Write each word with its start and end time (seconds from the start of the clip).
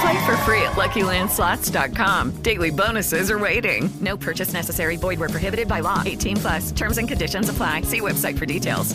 Play 0.00 0.26
for 0.26 0.36
free 0.38 0.62
at 0.62 0.72
LuckyLandSlots.com. 0.72 2.42
Daily 2.42 2.70
bonuses 2.70 3.30
are 3.30 3.38
waiting. 3.38 3.88
No 4.00 4.16
purchase 4.16 4.52
necessary. 4.52 4.96
Void 4.96 5.18
where 5.18 5.28
prohibited 5.28 5.68
by 5.68 5.80
law. 5.80 6.02
18 6.04 6.36
plus. 6.36 6.72
Terms 6.72 6.98
and 6.98 7.08
conditions 7.08 7.48
apply. 7.48 7.82
See 7.82 8.00
website 8.00 8.38
for 8.38 8.46
details. 8.46 8.94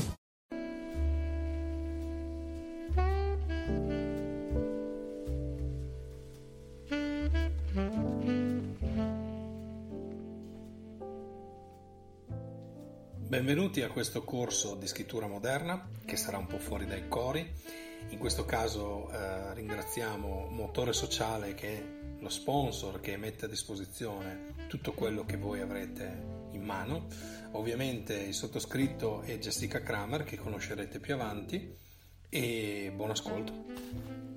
Benvenuti 13.32 13.82
a 13.82 13.88
questo 13.88 14.24
corso 14.24 14.76
di 14.76 14.88
scrittura 14.88 15.26
moderna 15.26 15.88
che 16.06 16.18
sarà 16.18 16.38
un 16.38 16.48
po' 16.48 16.58
fuori 16.60 16.86
dai 16.86 17.08
cori. 17.08 17.50
In 18.10 18.18
questo 18.18 18.46
caso 18.46 19.10
eh, 19.12 19.54
ringraziamo 19.54 20.48
Motore 20.50 20.94
Sociale 20.94 21.54
che 21.54 21.78
è 21.78 21.84
lo 22.20 22.30
sponsor 22.30 23.00
che 23.00 23.18
mette 23.18 23.46
a 23.46 23.48
disposizione 23.48 24.54
tutto 24.68 24.94
quello 24.94 25.26
che 25.26 25.38
voi 25.38 25.60
avrete 25.60 26.50
in 26.52 26.64
mano. 26.64 27.08
Ovviamente 27.52 28.16
il 28.16 28.34
sottoscritto 28.34 29.22
è 29.22 29.38
Jessica 29.40 29.82
Kramer 29.82 30.24
che 30.24 30.38
conoscerete 30.38 31.00
più 31.00 31.14
avanti 31.14 31.76
e 32.30 32.92
buon 32.96 33.10
ascolto. 33.10 34.31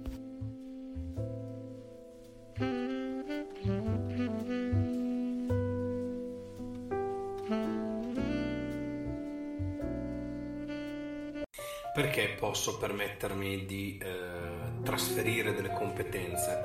Perché 11.95 12.35
posso 12.37 12.77
permettermi 12.77 13.67
di 13.67 13.97
eh, 14.03 14.83
trasferire 14.83 15.55
delle 15.55 15.73
competenze? 15.73 16.65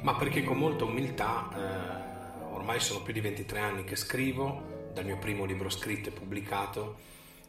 Ma 0.00 0.14
perché 0.14 0.42
con 0.42 0.56
molta 0.56 0.84
umiltà, 0.84 1.50
eh, 1.54 2.44
ormai 2.54 2.80
sono 2.80 3.02
più 3.02 3.12
di 3.12 3.20
23 3.20 3.58
anni 3.60 3.84
che 3.84 3.94
scrivo, 3.94 4.88
dal 4.94 5.04
mio 5.04 5.18
primo 5.18 5.44
libro 5.44 5.68
scritto 5.68 6.08
e 6.08 6.12
pubblicato. 6.12 6.96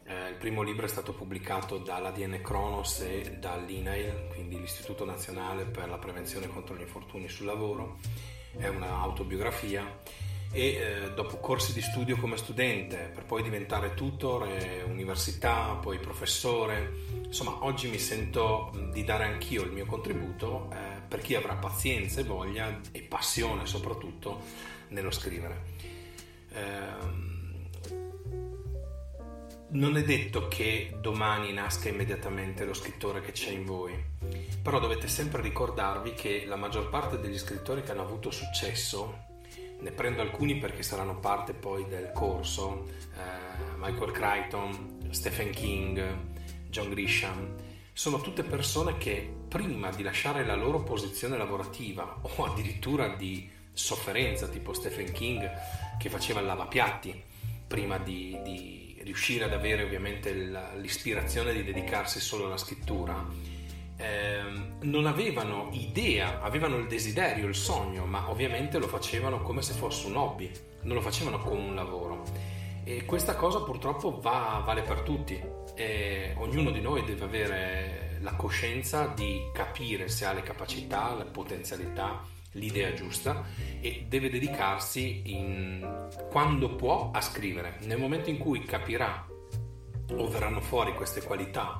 Eh, 0.04 0.28
il 0.28 0.34
primo 0.34 0.60
libro 0.60 0.84
è 0.84 0.88
stato 0.90 1.14
pubblicato 1.14 1.78
dall'ADN 1.78 2.42
Kronos 2.42 3.00
e 3.00 3.38
dall'INAIL, 3.40 4.26
quindi 4.34 4.60
l'Istituto 4.60 5.06
Nazionale 5.06 5.64
per 5.64 5.88
la 5.88 5.96
Prevenzione 5.96 6.48
contro 6.48 6.76
gli 6.76 6.82
Infortuni 6.82 7.30
sul 7.30 7.46
Lavoro. 7.46 7.96
È 8.58 8.66
un'autobiografia 8.66 10.00
e 10.52 10.66
eh, 10.66 11.12
dopo 11.14 11.38
corsi 11.38 11.72
di 11.72 11.80
studio 11.80 12.18
come 12.18 12.36
studente 12.36 13.10
per 13.12 13.24
poi 13.24 13.42
diventare 13.42 13.94
tutor, 13.94 14.46
eh, 14.46 14.82
università, 14.82 15.78
poi 15.80 15.98
professore, 15.98 16.92
insomma 17.24 17.64
oggi 17.64 17.88
mi 17.88 17.98
sento 17.98 18.70
di 18.92 19.02
dare 19.02 19.24
anch'io 19.24 19.62
il 19.62 19.72
mio 19.72 19.86
contributo 19.86 20.68
eh, 20.70 21.00
per 21.08 21.20
chi 21.20 21.34
avrà 21.34 21.54
pazienza 21.54 22.20
e 22.20 22.24
voglia 22.24 22.80
e 22.92 23.00
passione 23.00 23.64
soprattutto 23.64 24.40
nello 24.88 25.10
scrivere. 25.10 25.64
Ehm, 26.52 27.30
non 29.70 29.96
è 29.96 30.02
detto 30.02 30.48
che 30.48 30.98
domani 31.00 31.50
nasca 31.54 31.88
immediatamente 31.88 32.66
lo 32.66 32.74
scrittore 32.74 33.22
che 33.22 33.32
c'è 33.32 33.48
in 33.50 33.64
voi, 33.64 33.94
però 34.62 34.78
dovete 34.78 35.08
sempre 35.08 35.40
ricordarvi 35.40 36.12
che 36.12 36.44
la 36.46 36.56
maggior 36.56 36.90
parte 36.90 37.18
degli 37.18 37.38
scrittori 37.38 37.82
che 37.82 37.92
hanno 37.92 38.02
avuto 38.02 38.30
successo 38.30 39.30
ne 39.82 39.90
prendo 39.90 40.22
alcuni 40.22 40.58
perché 40.58 40.82
saranno 40.82 41.18
parte 41.18 41.52
poi 41.52 41.86
del 41.88 42.12
corso, 42.14 42.88
eh, 43.16 43.76
Michael 43.76 44.12
Crichton, 44.12 45.08
Stephen 45.10 45.50
King, 45.50 46.16
John 46.68 46.88
Grisham, 46.88 47.54
sono 47.92 48.20
tutte 48.20 48.44
persone 48.44 48.96
che 48.96 49.30
prima 49.48 49.90
di 49.90 50.02
lasciare 50.02 50.46
la 50.46 50.54
loro 50.54 50.82
posizione 50.82 51.36
lavorativa 51.36 52.20
o 52.22 52.44
addirittura 52.44 53.08
di 53.08 53.50
sofferenza, 53.72 54.46
tipo 54.46 54.72
Stephen 54.72 55.12
King 55.12 55.50
che 55.98 56.08
faceva 56.08 56.40
il 56.40 56.46
lavapiatti, 56.46 57.22
prima 57.66 57.98
di, 57.98 58.38
di 58.44 59.00
riuscire 59.02 59.44
ad 59.44 59.52
avere 59.52 59.82
ovviamente 59.82 60.32
l'ispirazione 60.76 61.52
di 61.52 61.64
dedicarsi 61.64 62.20
solo 62.20 62.46
alla 62.46 62.56
scrittura, 62.56 63.26
Ehm, 63.96 64.78
non 64.82 65.06
avevano 65.06 65.68
idea, 65.72 66.40
avevano 66.40 66.76
il 66.76 66.86
desiderio, 66.86 67.46
il 67.46 67.54
sogno, 67.54 68.04
ma 68.04 68.30
ovviamente 68.30 68.78
lo 68.78 68.88
facevano 68.88 69.42
come 69.42 69.62
se 69.62 69.74
fosse 69.74 70.06
un 70.06 70.16
hobby, 70.16 70.50
non 70.82 70.96
lo 70.96 71.02
facevano 71.02 71.38
come 71.38 71.60
un 71.60 71.74
lavoro. 71.74 72.22
E 72.84 73.04
questa 73.04 73.36
cosa 73.36 73.60
purtroppo 73.60 74.18
va, 74.20 74.60
vale 74.64 74.82
per 74.82 75.00
tutti. 75.00 75.40
E 75.74 76.34
ognuno 76.36 76.70
di 76.70 76.80
noi 76.80 77.04
deve 77.04 77.24
avere 77.24 78.18
la 78.20 78.34
coscienza 78.34 79.06
di 79.06 79.50
capire 79.52 80.08
se 80.08 80.24
ha 80.24 80.32
le 80.32 80.42
capacità, 80.42 81.14
le 81.14 81.24
potenzialità, 81.24 82.22
l'idea 82.52 82.92
giusta 82.92 83.44
e 83.80 84.06
deve 84.08 84.30
dedicarsi 84.30 85.22
in, 85.26 86.08
quando 86.30 86.74
può 86.74 87.10
a 87.12 87.20
scrivere. 87.20 87.78
Nel 87.82 87.98
momento 87.98 88.30
in 88.30 88.38
cui 88.38 88.64
capirà 88.64 89.26
o 90.10 90.28
verranno 90.28 90.60
fuori 90.60 90.92
queste 90.94 91.22
qualità 91.22 91.78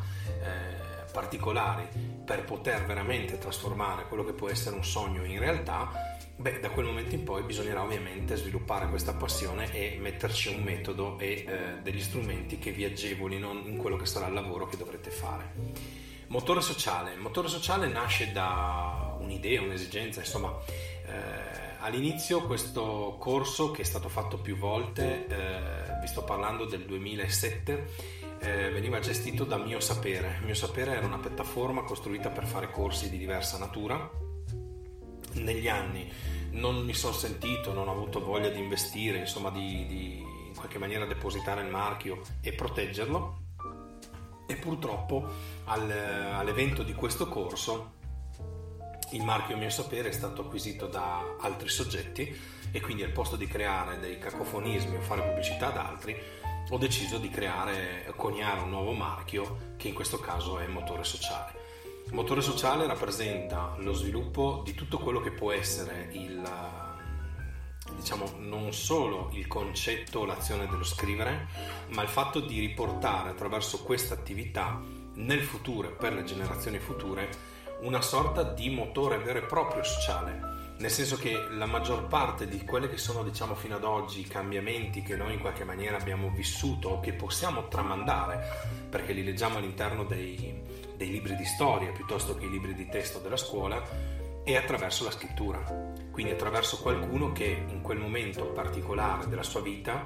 particolari 1.13 1.87
per 2.25 2.45
poter 2.45 2.85
veramente 2.85 3.39
trasformare 3.39 4.07
quello 4.09 4.25
che 4.25 4.33
può 4.33 4.49
essere 4.49 4.75
un 4.75 4.85
sogno 4.85 5.25
in 5.25 5.39
realtà, 5.39 5.91
beh, 6.37 6.61
da 6.61 6.71
quel 6.71 6.87
momento 6.87 7.15
in 7.15 7.23
poi 7.25 7.43
bisognerà 7.43 7.83
ovviamente 7.83 8.37
sviluppare 8.37 8.89
questa 8.89 9.13
passione 9.13 9.73
e 9.73 9.99
metterci 10.01 10.49
un 10.49 10.63
metodo 10.63 11.19
e 11.19 11.45
eh, 11.47 11.83
degli 11.83 12.01
strumenti 12.01 12.59
che 12.59 12.73
vi 12.73 12.85
agevolino 12.85 13.53
in 13.65 13.77
quello 13.77 13.97
che 13.97 14.07
sarà 14.07 14.27
il 14.27 14.35
lavoro 14.35 14.67
che 14.67 14.77
dovrete 14.77 15.11
fare. 15.11 16.01
Motore 16.29 16.63
sociale. 16.63 17.15
Motore 17.17 17.49
sociale 17.49 17.87
nasce 17.89 18.33
da 18.33 19.17
un'idea, 19.21 19.61
un'esigenza, 19.61 20.21
insomma, 20.21 20.57
eh, 21.07 21.77
all'inizio 21.81 22.47
questo 22.47 23.17
corso 23.19 23.71
che 23.71 23.83
è 23.83 23.85
stato 23.85 24.09
fatto 24.09 24.39
più 24.39 24.57
volte, 24.57 25.27
eh, 25.27 26.01
vi 26.01 26.07
sto 26.07 26.25
parlando 26.25 26.65
del 26.65 26.87
2007, 26.87 28.21
eh, 28.43 28.71
veniva 28.71 28.99
gestito 28.99 29.45
da 29.45 29.57
Mio 29.57 29.79
Sapere. 29.79 30.41
Mio 30.45 30.55
Sapere 30.55 30.97
era 30.97 31.07
una 31.07 31.19
piattaforma 31.19 31.83
costruita 31.83 32.29
per 32.31 32.45
fare 32.45 32.71
corsi 32.71 33.09
di 33.09 33.17
diversa 33.17 33.57
natura. 33.57 34.11
Negli 35.35 35.69
anni 35.69 36.11
non 36.51 36.85
mi 36.85 36.93
sono 36.93 37.15
sentito, 37.15 37.73
non 37.73 37.89
ho 37.89 37.93
avuto 37.93 38.23
voglia 38.23 38.49
di 38.49 38.59
investire, 38.59 39.19
insomma 39.19 39.51
di, 39.51 39.87
di 39.87 40.19
in 40.49 40.55
qualche 40.55 40.79
maniera 40.79 41.07
depositare 41.07 41.63
il 41.63 41.69
marchio 41.69 42.21
e 42.41 42.53
proteggerlo. 42.53 43.41
E 44.49 44.57
purtroppo 44.57 45.25
al, 45.65 45.91
all'evento 45.91 46.83
di 46.83 46.93
questo 46.95 47.29
corso 47.29 48.01
il 49.13 49.23
marchio 49.23 49.57
Mio 49.57 49.71
Sapere 49.71 50.09
è 50.09 50.13
stato 50.13 50.43
acquisito 50.43 50.87
da 50.87 51.37
altri 51.39 51.69
soggetti 51.69 52.37
e 52.73 52.81
quindi 52.81 53.03
al 53.03 53.13
posto 53.13 53.37
di 53.37 53.47
creare 53.47 54.01
dei 54.01 54.19
cacofonismi 54.19 54.97
o 54.97 55.01
fare 55.01 55.23
pubblicità 55.23 55.69
ad 55.69 55.77
altri 55.77 56.41
ho 56.73 56.79
deciso 56.79 57.19
di 57.19 57.29
creare, 57.29 58.11
coniare 58.17 58.61
un 58.61 58.71
nuovo 58.71 58.93
marchio 58.93 59.75
che 59.77 59.89
in 59.89 59.95
questo 59.95 60.19
caso 60.19 60.59
è 60.59 60.67
Motore 60.67 61.05
Sociale. 61.05 61.53
Motore 62.13 62.41
Sociale 62.41 62.87
rappresenta 62.87 63.75
lo 63.77 63.93
sviluppo 63.93 64.63
di 64.65 64.73
tutto 64.73 64.97
quello 64.97 65.21
che 65.21 65.33
può 65.33 65.53
essere 65.53 66.09
il, 66.13 66.43
diciamo, 67.95 68.37
non 68.39 68.73
solo 68.73 69.29
il 69.35 69.47
concetto 69.49 70.21
o 70.21 70.25
l'azione 70.25 70.67
dello 70.67 70.83
scrivere, 70.83 71.47
ma 71.89 72.01
il 72.01 72.09
fatto 72.09 72.41
di 72.41 72.59
riportare 72.61 73.29
attraverso 73.29 73.83
questa 73.83 74.15
attività 74.15 74.81
nel 75.17 75.43
futuro 75.43 75.89
e 75.89 75.93
per 75.93 76.15
le 76.15 76.25
generazioni 76.25 76.79
future 76.79 77.29
una 77.83 78.01
sorta 78.01 78.45
di 78.45 78.71
motore 78.71 79.19
vero 79.19 79.41
e 79.41 79.43
proprio 79.43 79.85
sociale 79.85 80.52
nel 80.83 80.91
senso 80.91 81.17
che 81.17 81.47
la 81.51 81.67
maggior 81.67 82.09
parte 82.09 82.49
di 82.49 82.65
quelli 82.65 82.89
che 82.89 82.99
sono 82.99 83.23
diciamo 83.23 83.55
fino 83.55 83.77
ad 83.77 83.85
oggi 83.85 84.19
i 84.19 84.27
cambiamenti 84.27 85.01
che 85.01 85.15
noi 85.15 85.35
in 85.35 85.39
qualche 85.39 85.63
maniera 85.63 85.97
abbiamo 85.97 86.31
vissuto 86.31 86.89
o 86.89 87.01
che 87.01 87.13
possiamo 87.13 87.69
tramandare 87.69 88.43
perché 88.91 89.13
li 89.13 89.23
leggiamo 89.23 89.59
all'interno 89.59 90.03
dei, 90.03 90.61
dei 90.97 91.09
libri 91.09 91.37
di 91.37 91.45
storia 91.45 91.93
piuttosto 91.93 92.35
che 92.35 92.47
i 92.47 92.51
libri 92.51 92.75
di 92.75 92.89
testo 92.89 93.21
della 93.21 93.37
scuola 93.37 93.81
è 94.43 94.57
attraverso 94.57 95.05
la 95.05 95.13
scrittura. 95.13 95.61
Quindi 96.11 96.33
attraverso 96.33 96.79
qualcuno 96.79 97.31
che 97.31 97.65
in 97.69 97.81
quel 97.81 97.99
momento 97.99 98.47
particolare 98.47 99.29
della 99.29 99.45
sua 99.45 99.61
vita 99.61 100.05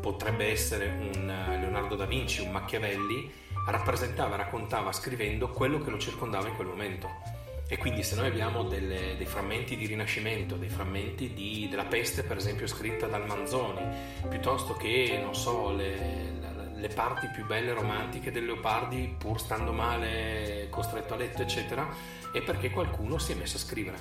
potrebbe 0.00 0.52
essere 0.52 0.86
un 0.86 1.26
Leonardo 1.26 1.96
da 1.96 2.06
Vinci, 2.06 2.42
un 2.42 2.52
Machiavelli 2.52 3.28
rappresentava, 3.66 4.36
raccontava 4.36 4.92
scrivendo 4.92 5.50
quello 5.50 5.80
che 5.80 5.90
lo 5.90 5.98
circondava 5.98 6.46
in 6.46 6.54
quel 6.54 6.68
momento 6.68 7.35
e 7.68 7.76
quindi 7.78 8.02
se 8.02 8.14
noi 8.14 8.28
abbiamo 8.28 8.62
delle, 8.62 9.16
dei 9.16 9.26
frammenti 9.26 9.76
di 9.76 9.86
Rinascimento, 9.86 10.56
dei 10.56 10.68
frammenti 10.68 11.32
di, 11.32 11.66
della 11.68 11.86
peste 11.86 12.22
per 12.22 12.36
esempio 12.36 12.66
scritta 12.66 13.06
dal 13.06 13.26
Manzoni, 13.26 13.82
piuttosto 14.28 14.74
che, 14.74 15.18
non 15.20 15.34
so, 15.34 15.72
le, 15.72 16.34
le 16.76 16.88
parti 16.88 17.28
più 17.28 17.44
belle 17.44 17.72
romantiche 17.72 18.30
del 18.30 18.44
Leopardi 18.44 19.16
pur 19.18 19.40
stando 19.40 19.72
male, 19.72 20.68
costretto 20.70 21.14
a 21.14 21.16
letto, 21.16 21.42
eccetera, 21.42 21.88
è 22.32 22.40
perché 22.42 22.70
qualcuno 22.70 23.18
si 23.18 23.32
è 23.32 23.34
messo 23.34 23.56
a 23.56 23.60
scrivere. 23.60 23.98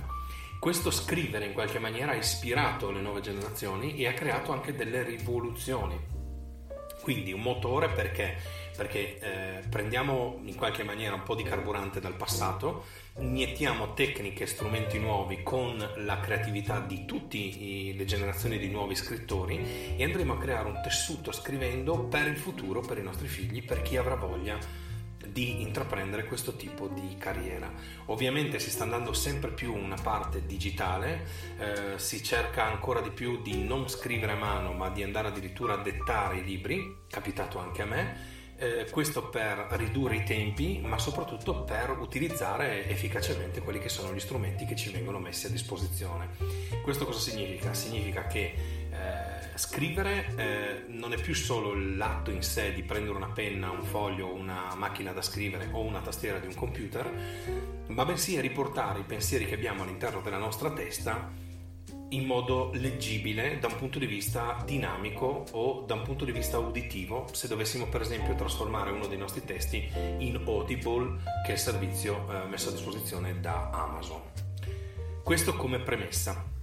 Questo 0.59 0.91
scrivere 0.91 1.45
in 1.45 1.53
qualche 1.53 1.79
maniera 1.79 2.11
ha 2.11 2.15
ispirato 2.15 2.91
le 2.91 3.01
nuove 3.01 3.21
generazioni 3.21 3.95
e 3.95 4.07
ha 4.07 4.13
creato 4.13 4.51
anche 4.51 4.75
delle 4.75 5.03
rivoluzioni. 5.03 6.14
Quindi 7.05 7.31
un 7.31 7.41
motore 7.41 7.89
perché? 7.89 8.35
Perché 8.75 9.19
eh, 9.19 9.67
prendiamo 9.69 10.39
in 10.43 10.55
qualche 10.55 10.81
maniera 10.81 11.13
un 11.13 11.21
po' 11.21 11.35
di 11.35 11.43
carburante 11.43 11.99
dal 11.99 12.15
passato, 12.15 12.85
iniettiamo 13.19 13.93
tecniche 13.93 14.45
e 14.45 14.47
strumenti 14.47 14.97
nuovi 14.97 15.43
con 15.43 15.77
la 15.97 16.19
creatività 16.19 16.79
di 16.79 17.05
tutte 17.05 17.37
le 17.37 18.05
generazioni 18.05 18.57
di 18.57 18.69
nuovi 18.69 18.95
scrittori 18.95 19.95
e 19.95 20.03
andremo 20.03 20.33
a 20.33 20.39
creare 20.39 20.67
un 20.67 20.81
tessuto 20.81 21.31
scrivendo 21.31 22.05
per 22.05 22.25
il 22.25 22.37
futuro, 22.37 22.81
per 22.81 22.97
i 22.97 23.03
nostri 23.03 23.27
figli, 23.27 23.63
per 23.63 23.83
chi 23.83 23.97
avrà 23.97 24.15
voglia 24.15 24.57
di 25.35 25.61
intraprendere 25.61 26.23
questo 26.23 26.55
tipo 26.55 26.87
di 26.87 27.17
carriera. 27.19 27.69
Ovviamente 28.05 28.57
si 28.57 28.69
sta 28.69 28.83
andando 28.83 29.11
sempre 29.11 29.51
più 29.51 29.75
una 29.75 29.97
parte 30.01 30.45
digitale, 30.45 31.27
eh, 31.59 31.99
si 31.99 32.23
cerca 32.23 32.63
ancora 32.63 33.01
di 33.01 33.09
più 33.09 33.41
di 33.41 33.61
non 33.61 33.89
scrivere 33.89 34.31
a 34.31 34.37
mano 34.37 34.71
ma 34.71 34.89
di 34.89 35.03
andare 35.03 35.27
addirittura 35.27 35.73
a 35.73 35.83
dettare 35.83 36.37
i 36.37 36.43
libri, 36.45 36.99
capitato 37.09 37.59
anche 37.59 37.81
a 37.81 37.85
me 37.85 38.33
eh, 38.57 38.87
questo 38.89 39.27
per 39.27 39.67
ridurre 39.71 40.17
i 40.17 40.23
tempi, 40.23 40.79
ma 40.81 40.97
soprattutto 40.97 41.63
per 41.63 41.97
utilizzare 41.99 42.87
efficacemente 42.87 43.61
quelli 43.61 43.79
che 43.79 43.89
sono 43.89 44.13
gli 44.13 44.19
strumenti 44.19 44.65
che 44.65 44.75
ci 44.75 44.89
vengono 44.91 45.19
messi 45.19 45.47
a 45.47 45.49
disposizione. 45.49 46.29
Questo 46.81 47.05
cosa 47.05 47.19
significa? 47.19 47.73
Significa 47.73 48.27
che 48.27 48.84
scrivere 49.57 50.33
eh, 50.35 50.83
non 50.87 51.13
è 51.13 51.19
più 51.19 51.33
solo 51.33 51.73
l'atto 51.73 52.31
in 52.31 52.41
sé 52.41 52.73
di 52.73 52.83
prendere 52.83 53.15
una 53.15 53.29
penna, 53.29 53.69
un 53.69 53.83
foglio, 53.83 54.33
una 54.33 54.73
macchina 54.75 55.11
da 55.11 55.21
scrivere 55.21 55.69
o 55.71 55.81
una 55.81 56.01
tastiera 56.01 56.39
di 56.39 56.47
un 56.47 56.55
computer, 56.55 57.11
ma 57.87 58.05
bensì 58.05 58.35
è 58.35 58.41
riportare 58.41 58.99
i 58.99 59.03
pensieri 59.03 59.45
che 59.45 59.55
abbiamo 59.55 59.83
all'interno 59.83 60.21
della 60.21 60.37
nostra 60.37 60.71
testa 60.71 61.43
in 62.09 62.25
modo 62.25 62.71
leggibile 62.73 63.57
da 63.59 63.67
un 63.67 63.77
punto 63.77 63.99
di 63.99 64.05
vista 64.05 64.61
dinamico 64.65 65.45
o 65.51 65.83
da 65.85 65.95
un 65.95 66.03
punto 66.03 66.23
di 66.23 66.31
vista 66.31 66.59
uditivo 66.59 67.27
se 67.31 67.47
dovessimo 67.47 67.87
per 67.87 68.01
esempio 68.01 68.35
trasformare 68.35 68.91
uno 68.91 69.07
dei 69.07 69.17
nostri 69.17 69.43
testi 69.43 69.89
in 70.19 70.41
Audible 70.45 71.17
che 71.43 71.49
è 71.49 71.53
il 71.53 71.59
servizio 71.59 72.25
eh, 72.29 72.47
messo 72.47 72.69
a 72.69 72.71
disposizione 72.71 73.39
da 73.39 73.69
Amazon. 73.71 74.21
Questo 75.23 75.55
come 75.55 75.79
premessa. 75.79 76.53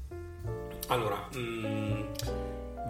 Allora, 0.88 1.28
mh, 1.32 1.38
mm, 1.38 2.02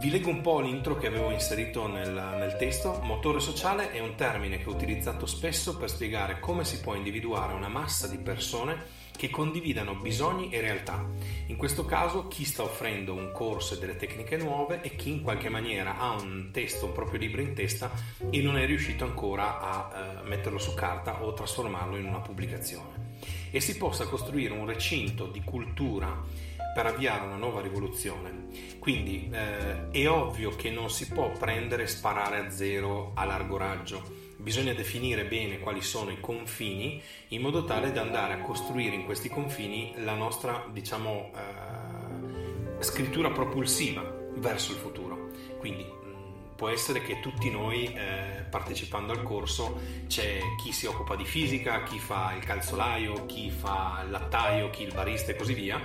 vi 0.02 0.10
leggo 0.10 0.30
un 0.30 0.40
po' 0.40 0.58
l'intro 0.58 0.96
che 0.96 1.06
avevo 1.06 1.30
inserito 1.30 1.86
nel, 1.86 2.10
nel, 2.12 2.56
testo. 2.56 2.98
Motore 3.04 3.38
sociale 3.38 3.92
è 3.92 4.00
un 4.00 4.16
termine 4.16 4.58
che 4.58 4.68
ho 4.68 4.72
utilizzato 4.72 5.26
spesso 5.26 5.76
per 5.76 5.88
spiegare 5.88 6.40
come 6.40 6.64
si 6.64 6.80
può 6.80 6.96
individuare 6.96 7.52
una 7.52 7.68
massa 7.68 8.08
di 8.08 8.18
persone 8.18 9.00
che 9.16 9.30
condividano 9.30 9.94
bisogni 9.94 10.50
e 10.50 10.60
realtà. 10.60 11.08
In 11.46 11.54
questo 11.54 11.84
caso 11.84 12.26
chi 12.26 12.44
sta 12.44 12.64
offrendo 12.64 13.14
un 13.14 13.30
corso 13.30 13.74
e 13.74 13.78
delle 13.78 13.94
tecniche 13.94 14.36
nuove 14.38 14.80
e 14.82 14.96
chi 14.96 15.10
in 15.10 15.22
qualche 15.22 15.48
maniera 15.48 15.96
ha 15.96 16.20
un 16.20 16.48
testo, 16.50 16.86
un 16.86 16.92
proprio 16.92 17.20
libro 17.20 17.40
in 17.40 17.54
testa 17.54 17.92
e 18.28 18.42
non 18.42 18.58
è 18.58 18.66
riuscito 18.66 19.04
ancora 19.04 19.60
a 19.60 19.90
eh, 19.94 20.28
metterlo 20.28 20.58
su 20.58 20.74
carta 20.74 21.22
o 21.22 21.32
trasformarlo 21.32 21.96
in 21.96 22.06
una 22.06 22.18
pubblicazione. 22.18 23.10
E 23.52 23.60
si 23.60 23.76
possa 23.76 24.08
costruire 24.08 24.52
un 24.52 24.66
recinto 24.66 25.26
di 25.26 25.44
cultura 25.44 26.50
per 26.74 26.86
avviare 26.86 27.24
una 27.24 27.36
nuova 27.36 27.60
rivoluzione. 27.60 28.46
Quindi 28.78 29.30
eh, 29.32 29.90
è 29.90 30.08
ovvio 30.08 30.54
che 30.56 30.70
non 30.70 30.90
si 30.90 31.08
può 31.08 31.30
prendere 31.30 31.84
e 31.84 31.86
sparare 31.86 32.38
a 32.38 32.50
zero 32.50 33.12
a 33.14 33.24
largo 33.24 33.56
raggio 33.56 34.22
bisogna 34.42 34.72
definire 34.74 35.24
bene 35.24 35.60
quali 35.60 35.80
sono 35.80 36.10
i 36.10 36.18
confini 36.20 37.00
in 37.28 37.40
modo 37.40 37.64
tale 37.64 37.92
da 37.92 38.02
andare 38.02 38.34
a 38.34 38.40
costruire 38.40 38.96
in 38.96 39.04
questi 39.04 39.28
confini 39.28 39.94
la 39.98 40.14
nostra, 40.14 40.66
diciamo, 40.70 41.30
eh, 41.34 42.82
scrittura 42.82 43.30
propulsiva 43.30 44.02
verso 44.34 44.72
il 44.72 44.78
futuro. 44.78 45.30
Quindi 45.58 45.84
mh, 45.84 46.56
può 46.56 46.68
essere 46.68 47.02
che 47.02 47.20
tutti 47.20 47.50
noi 47.50 47.84
eh, 47.94 48.44
partecipando 48.50 49.12
al 49.12 49.22
corso 49.22 49.80
c'è 50.08 50.40
chi 50.62 50.72
si 50.72 50.86
occupa 50.86 51.14
di 51.14 51.24
fisica, 51.24 51.84
chi 51.84 52.00
fa 52.00 52.34
il 52.34 52.44
calzolaio, 52.44 53.26
chi 53.26 53.48
fa 53.48 54.02
il 54.04 54.10
lattaio, 54.10 54.70
chi 54.70 54.82
il 54.82 54.92
barista 54.92 55.30
e 55.30 55.36
così 55.36 55.54
via 55.54 55.80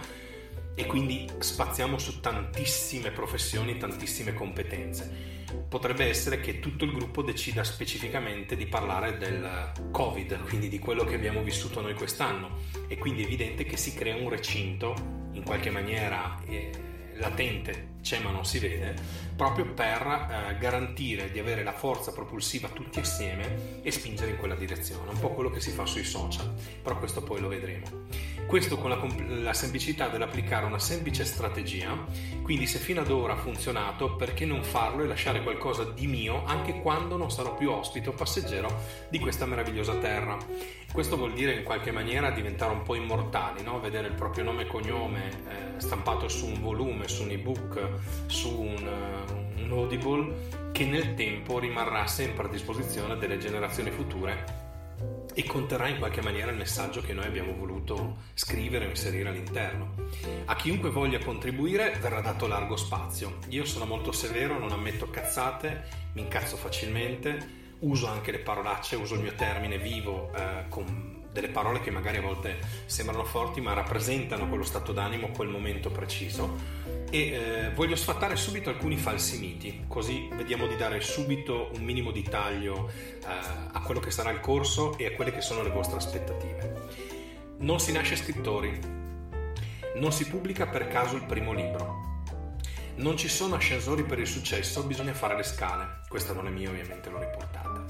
e 0.80 0.86
quindi 0.86 1.28
spaziamo 1.40 1.98
su 1.98 2.20
tantissime 2.20 3.10
professioni, 3.10 3.78
tantissime 3.78 4.36
competenze. 4.36 5.36
Potrebbe 5.68 6.06
essere 6.06 6.40
che 6.40 6.60
tutto 6.60 6.86
il 6.86 6.92
gruppo 6.92 7.24
decida 7.24 7.64
specificamente 7.64 8.56
di 8.56 8.68
parlare 8.68 9.18
del 9.18 9.72
Covid, 9.90 10.44
quindi 10.44 10.70
di 10.70 10.78
quello 10.78 11.04
che 11.04 11.16
abbiamo 11.16 11.42
vissuto 11.42 11.82
noi 11.82 11.96
quest'anno. 11.96 12.60
E 12.88 12.96
quindi 13.00 13.24
è 13.24 13.26
evidente 13.26 13.64
che 13.64 13.76
si 13.76 13.96
crea 13.96 14.18
un 14.18 14.30
recinto 14.30 14.94
in 15.32 15.42
qualche 15.44 15.72
maniera 15.72 16.40
eh, 16.46 16.70
latente, 17.16 17.96
c'è 18.04 18.20
ma 18.20 18.30
non 18.30 18.46
si 18.46 18.60
vede, 18.60 18.94
proprio 19.36 19.66
per 19.74 20.02
eh, 20.52 20.58
garantire 20.60 21.32
di 21.32 21.40
avere 21.40 21.64
la 21.64 21.74
forza 21.74 22.12
propulsiva 22.12 22.68
tutti 22.68 23.00
assieme 23.00 23.82
e 23.82 23.92
spingere 23.92 24.30
in 24.30 24.38
quella 24.38 24.56
direzione, 24.56 25.10
un 25.10 25.20
po' 25.20 25.30
quello 25.30 25.50
che 25.50 25.60
si 25.60 25.72
fa 25.72 25.88
sui 25.88 26.04
social, 26.04 26.54
però 26.84 27.00
questo 27.00 27.24
poi 27.24 27.42
lo 27.42 27.48
vedremo. 27.48 28.06
Questo 28.48 28.78
con 28.78 28.90
la, 28.90 28.98
la 29.42 29.54
semplicità 29.54 30.08
dell'applicare 30.08 30.66
una 30.66 30.80
semplice 30.80 31.26
strategia, 31.26 32.06
quindi 32.42 32.66
se 32.66 32.80
fino 32.80 33.02
ad 33.02 33.12
ora 33.12 33.34
ha 33.34 33.38
funzionato, 33.38 34.16
perché 34.16 34.46
non 34.46 34.64
farlo 34.64 35.04
e 35.04 35.08
lasciare 35.08 35.44
qualcosa 35.44 35.84
di 35.84 36.08
mio 36.08 36.46
anche 36.46 36.80
quando 36.80 37.18
non 37.18 37.30
sarò 37.30 37.54
più 37.56 37.70
ospite 37.70 38.08
o 38.08 38.14
passeggero 38.14 38.84
di 39.10 39.20
questa 39.20 39.46
meravigliosa 39.46 39.96
terra. 39.96 40.38
Questo 40.90 41.18
vuol 41.18 41.34
dire 41.34 41.56
in 41.56 41.64
qualche 41.64 41.92
maniera 41.92 42.32
diventare 42.32 42.72
un 42.72 42.84
po' 42.84 42.96
immortali, 42.96 43.64
no? 43.64 43.82
vedere 43.82 44.08
il 44.08 44.14
proprio 44.14 44.46
nome 44.46 44.62
e 44.62 44.68
cognome 44.68 45.30
eh, 45.30 45.80
stampato 45.82 46.30
su 46.30 46.46
un 46.46 46.62
volume, 46.62 47.10
su 47.10 47.24
un 47.24 47.32
ebook, 47.32 47.90
su 48.28 48.62
un, 48.62 48.88
uh, 48.88 49.62
un 49.62 49.72
audible 49.72 50.72
che 50.72 50.86
nel 50.86 51.16
tempo 51.16 51.60
rimarrà 51.60 52.08
sempre 52.08 52.46
a 52.46 52.50
disposizione 52.50 53.18
delle 53.18 53.40
generazioni 53.40 53.92
future 53.92 54.67
e 55.34 55.44
conterrà 55.44 55.88
in 55.88 56.00
qualche 56.00 56.22
maniera 56.22 56.50
il 56.50 56.58
messaggio 56.58 57.02
che 57.02 57.14
noi 57.14 57.26
abbiamo 57.26 57.54
voluto 57.54 58.18
scrivere 58.34 58.86
o 58.86 58.90
inserire 58.90 59.30
all'interno. 59.30 59.94
A 60.46 60.56
chiunque 60.56 60.90
voglia 60.90 61.20
contribuire 61.20 61.96
verrà 62.02 62.22
dato 62.22 62.48
largo 62.48 62.76
spazio. 62.76 63.38
Io 63.50 63.66
sono 63.66 63.86
molto 63.86 64.12
severo, 64.12 64.58
non 64.58 64.72
ammetto 64.72 65.10
cazzate, 65.10 65.84
mi 66.14 66.22
incazzo 66.22 66.56
facilmente, 66.56 67.66
uso 67.80 68.08
anche 68.08 68.32
le 68.32 68.40
parolacce, 68.40 68.96
uso 68.96 69.14
il 69.14 69.22
mio 69.22 69.36
termine 69.36 69.78
vivo 69.78 70.32
eh, 70.34 70.66
con 70.70 71.17
delle 71.40 71.50
parole 71.50 71.82
che 71.82 71.92
magari 71.92 72.18
a 72.18 72.22
volte 72.22 72.58
sembrano 72.88 73.24
forti 73.24 73.62
ma 73.62 73.74
rappresentano 73.74 74.48
quello 74.48 74.64
stato 74.64 74.92
d'animo, 74.92 75.30
quel 75.30 75.50
momento 75.50 75.92
preciso 75.92 76.56
e 77.12 77.20
eh, 77.20 77.72
voglio 77.76 77.96
sfattare 77.96 78.36
subito 78.36 78.70
alcuni 78.70 78.98
falsi 78.98 79.38
miti, 79.38 79.86
così 79.88 80.28
vediamo 80.34 80.66
di 80.66 80.76
dare 80.76 81.00
subito 81.00 81.70
un 81.76 81.84
minimo 81.84 82.12
di 82.12 82.24
taglio 82.24 82.90
eh, 82.90 83.26
a 83.72 83.82
quello 83.82 84.00
che 84.00 84.10
sarà 84.10 84.32
il 84.32 84.40
corso 84.40 84.98
e 84.98 85.06
a 85.06 85.12
quelle 85.12 85.32
che 85.32 85.42
sono 85.42 85.62
le 85.62 85.70
vostre 85.70 85.98
aspettative. 85.98 86.86
Non 87.60 87.80
si 87.80 87.92
nasce 87.92 88.16
scrittori, 88.16 88.80
non 89.96 90.12
si 90.12 90.28
pubblica 90.28 90.66
per 90.66 90.88
caso 90.88 91.16
il 91.16 91.24
primo 91.24 91.54
libro, 91.54 92.24
non 92.96 93.16
ci 93.16 93.30
sono 93.30 93.56
ascensori 93.56 94.04
per 94.04 94.18
il 94.20 94.28
successo, 94.28 94.84
bisogna 94.84 95.14
fare 95.14 95.36
le 95.36 95.44
scale. 95.44 96.02
questa 96.10 96.34
non 96.34 96.48
è 96.48 96.50
mia 96.50 96.70
ovviamente 96.70 97.10
l'ho 97.10 97.20
riportata. 97.20 97.87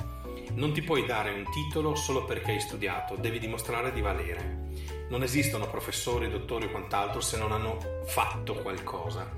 Non 0.57 0.73
ti 0.73 0.81
puoi 0.81 1.05
dare 1.05 1.29
un 1.29 1.45
titolo 1.51 1.93
solo 1.93 2.25
perché 2.25 2.49
hai 2.49 2.59
studiato, 2.59 3.15
devi 3.15 3.37
dimostrare 3.37 3.93
di 3.93 4.01
valere. 4.01 4.71
Non 5.07 5.21
esistono 5.21 5.69
professori, 5.69 6.31
dottori 6.31 6.65
o 6.65 6.71
quant'altro 6.71 7.21
se 7.21 7.37
non 7.37 7.51
hanno 7.51 7.77
fatto 8.05 8.55
qualcosa. 8.55 9.29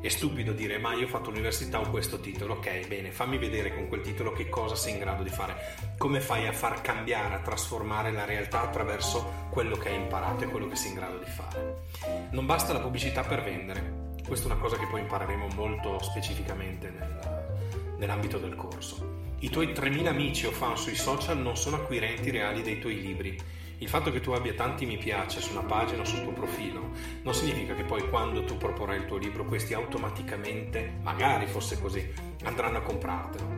È 0.00 0.08
stupido 0.08 0.52
dire 0.52 0.78
ma 0.78 0.94
io 0.94 1.06
ho 1.06 1.08
fatto 1.08 1.30
l'università 1.30 1.80
ho 1.80 1.90
questo 1.90 2.20
titolo, 2.20 2.54
ok, 2.54 2.86
bene, 2.86 3.10
fammi 3.10 3.36
vedere 3.36 3.74
con 3.74 3.88
quel 3.88 4.02
titolo 4.02 4.30
che 4.30 4.48
cosa 4.48 4.76
sei 4.76 4.92
in 4.92 5.00
grado 5.00 5.24
di 5.24 5.28
fare, 5.28 5.56
come 5.98 6.20
fai 6.20 6.46
a 6.46 6.52
far 6.52 6.80
cambiare, 6.82 7.34
a 7.34 7.40
trasformare 7.40 8.12
la 8.12 8.24
realtà 8.24 8.60
attraverso 8.60 9.48
quello 9.50 9.74
che 9.74 9.88
hai 9.88 9.96
imparato 9.96 10.44
e 10.44 10.50
quello 10.50 10.68
che 10.68 10.76
sei 10.76 10.90
in 10.90 10.94
grado 10.94 11.18
di 11.18 11.30
fare. 11.30 12.28
Non 12.30 12.46
basta 12.46 12.72
la 12.72 12.80
pubblicità 12.80 13.24
per 13.24 13.42
vendere, 13.42 14.12
questa 14.24 14.46
è 14.46 14.52
una 14.52 14.60
cosa 14.60 14.76
che 14.76 14.86
poi 14.86 15.00
impareremo 15.00 15.48
molto 15.48 16.00
specificamente 16.00 16.90
nel, 16.90 17.96
nell'ambito 17.98 18.38
del 18.38 18.54
corso. 18.54 19.29
I 19.42 19.48
tuoi 19.48 19.68
3.000 19.68 20.06
amici 20.06 20.46
o 20.46 20.50
fan 20.50 20.76
sui 20.76 20.94
social 20.94 21.38
non 21.38 21.56
sono 21.56 21.76
acquirenti 21.76 22.30
reali 22.30 22.62
dei 22.62 22.78
tuoi 22.78 23.00
libri 23.00 23.38
il 23.80 23.88
fatto 23.88 24.10
che 24.12 24.20
tu 24.20 24.32
abbia 24.32 24.52
tanti 24.52 24.84
mi 24.84 24.98
piace 24.98 25.40
su 25.40 25.52
una 25.52 25.62
pagina 25.62 26.02
o 26.02 26.04
sul 26.04 26.22
tuo 26.22 26.32
profilo 26.32 26.90
non 27.22 27.32
significa 27.32 27.74
che 27.74 27.84
poi 27.84 28.06
quando 28.10 28.44
tu 28.44 28.58
proporrai 28.58 28.98
il 28.98 29.06
tuo 29.06 29.16
libro 29.16 29.46
questi 29.46 29.72
automaticamente, 29.72 30.98
magari 31.02 31.46
fosse 31.46 31.80
così, 31.80 32.12
andranno 32.44 32.78
a 32.78 32.82
comprartelo. 32.82 33.48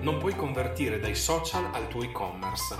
Non 0.00 0.18
puoi 0.18 0.34
convertire 0.34 0.98
dai 0.98 1.14
social 1.14 1.68
al 1.72 1.88
tuo 1.88 2.02
e-commerce. 2.02 2.74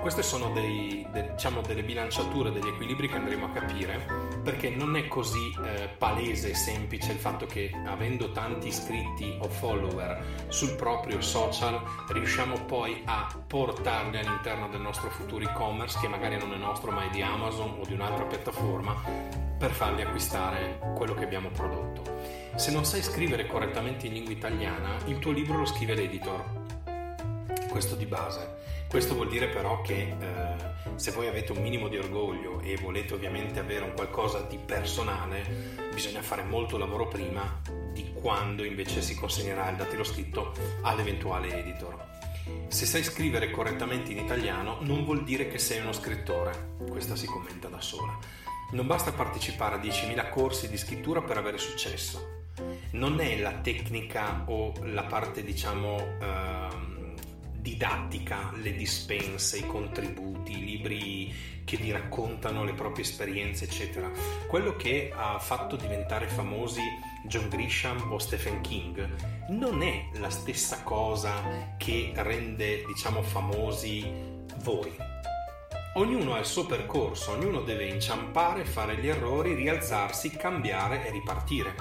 Queste 0.00 0.22
sono 0.22 0.50
dei, 0.52 1.06
de, 1.12 1.32
diciamo, 1.32 1.60
delle 1.60 1.82
bilanciature, 1.82 2.50
degli 2.50 2.68
equilibri 2.68 3.08
che 3.08 3.16
andremo 3.16 3.46
a 3.46 3.50
capire 3.50 4.27
perché 4.48 4.70
non 4.70 4.96
è 4.96 5.06
così 5.08 5.54
eh, 5.62 5.90
palese 5.98 6.52
e 6.52 6.54
semplice 6.54 7.12
il 7.12 7.18
fatto 7.18 7.44
che 7.44 7.70
avendo 7.84 8.32
tanti 8.32 8.68
iscritti 8.68 9.36
o 9.42 9.46
follower 9.46 10.46
sul 10.48 10.74
proprio 10.74 11.20
social 11.20 11.78
riusciamo 12.08 12.64
poi 12.64 13.02
a 13.04 13.28
portarli 13.46 14.16
all'interno 14.16 14.66
del 14.68 14.80
nostro 14.80 15.10
futuro 15.10 15.44
e-commerce 15.44 15.98
che 16.00 16.08
magari 16.08 16.38
non 16.38 16.54
è 16.54 16.56
nostro 16.56 16.90
ma 16.90 17.04
è 17.04 17.10
di 17.10 17.20
Amazon 17.20 17.76
o 17.78 17.84
di 17.84 17.92
un'altra 17.92 18.24
piattaforma 18.24 18.94
per 19.58 19.70
farli 19.70 20.00
acquistare 20.00 20.80
quello 20.96 21.12
che 21.12 21.24
abbiamo 21.24 21.50
prodotto. 21.50 22.02
Se 22.54 22.72
non 22.72 22.86
sai 22.86 23.02
scrivere 23.02 23.46
correttamente 23.46 24.06
in 24.06 24.14
lingua 24.14 24.32
italiana, 24.32 24.96
il 25.08 25.18
tuo 25.18 25.32
libro 25.32 25.58
lo 25.58 25.66
scrive 25.66 25.94
l'editor. 25.94 26.42
Questo 27.68 27.96
di 27.96 28.06
base. 28.06 28.57
Questo 28.88 29.14
vuol 29.14 29.28
dire 29.28 29.48
però 29.48 29.82
che 29.82 30.16
eh, 30.18 30.96
se 30.96 31.10
voi 31.10 31.26
avete 31.26 31.52
un 31.52 31.60
minimo 31.60 31.88
di 31.88 31.98
orgoglio 31.98 32.60
e 32.60 32.76
volete 32.76 33.12
ovviamente 33.12 33.60
avere 33.60 33.84
un 33.84 33.92
qualcosa 33.94 34.40
di 34.40 34.56
personale, 34.56 35.76
bisogna 35.92 36.22
fare 36.22 36.42
molto 36.42 36.78
lavoro 36.78 37.06
prima 37.06 37.60
di 37.92 38.12
quando 38.14 38.64
invece 38.64 39.02
si 39.02 39.14
consegnerà 39.14 39.68
il 39.68 39.76
datilo 39.76 40.04
scritto 40.04 40.54
all'eventuale 40.82 41.58
editor. 41.58 42.06
Se 42.68 42.86
sai 42.86 43.04
scrivere 43.04 43.50
correttamente 43.50 44.12
in 44.12 44.18
italiano 44.18 44.78
non 44.80 45.04
vuol 45.04 45.22
dire 45.22 45.48
che 45.48 45.58
sei 45.58 45.80
uno 45.80 45.92
scrittore, 45.92 46.76
questa 46.88 47.14
si 47.14 47.26
commenta 47.26 47.68
da 47.68 47.82
sola. 47.82 48.16
Non 48.70 48.86
basta 48.86 49.12
partecipare 49.12 49.74
a 49.74 49.78
10.000 49.80 50.30
corsi 50.30 50.68
di 50.70 50.78
scrittura 50.78 51.20
per 51.20 51.36
avere 51.36 51.58
successo. 51.58 52.36
Non 52.92 53.20
è 53.20 53.38
la 53.38 53.52
tecnica 53.52 54.44
o 54.46 54.72
la 54.82 55.04
parte, 55.04 55.44
diciamo, 55.44 55.98
eh, 56.20 56.97
didattica, 57.60 58.52
le 58.56 58.74
dispense, 58.74 59.58
i 59.58 59.66
contributi, 59.66 60.52
i 60.52 60.64
libri 60.64 61.34
che 61.64 61.76
ti 61.76 61.90
raccontano 61.90 62.64
le 62.64 62.72
proprie 62.72 63.04
esperienze, 63.04 63.64
eccetera. 63.64 64.10
Quello 64.46 64.74
che 64.76 65.12
ha 65.14 65.38
fatto 65.38 65.76
diventare 65.76 66.26
famosi 66.26 66.80
John 67.24 67.48
Grisham 67.48 68.10
o 68.10 68.18
Stephen 68.18 68.62
King 68.62 69.46
non 69.48 69.82
è 69.82 70.08
la 70.14 70.30
stessa 70.30 70.82
cosa 70.82 71.74
che 71.76 72.12
rende, 72.14 72.84
diciamo, 72.86 73.22
famosi 73.22 74.10
voi. 74.62 74.96
Ognuno 75.94 76.34
ha 76.34 76.38
il 76.38 76.46
suo 76.46 76.64
percorso, 76.64 77.32
ognuno 77.32 77.60
deve 77.60 77.86
inciampare, 77.86 78.64
fare 78.64 78.96
gli 78.98 79.08
errori, 79.08 79.54
rialzarsi, 79.54 80.30
cambiare 80.30 81.06
e 81.06 81.10
ripartire. 81.10 81.74